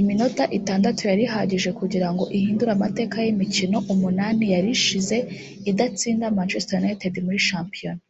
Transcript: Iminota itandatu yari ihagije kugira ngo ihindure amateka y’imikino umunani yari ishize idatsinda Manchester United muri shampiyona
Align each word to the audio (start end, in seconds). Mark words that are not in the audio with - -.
Iminota 0.00 0.42
itandatu 0.58 1.00
yari 1.10 1.22
ihagije 1.28 1.70
kugira 1.80 2.08
ngo 2.12 2.24
ihindure 2.36 2.70
amateka 2.76 3.16
y’imikino 3.24 3.78
umunani 3.92 4.44
yari 4.54 4.68
ishize 4.78 5.16
idatsinda 5.70 6.34
Manchester 6.36 6.76
United 6.82 7.14
muri 7.26 7.38
shampiyona 7.48 8.02